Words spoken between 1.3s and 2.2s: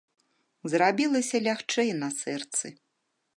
лягчэй на